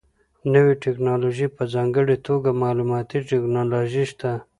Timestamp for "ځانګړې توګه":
1.73-2.49